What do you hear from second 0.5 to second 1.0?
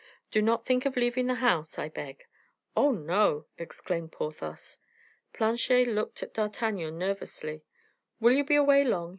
think of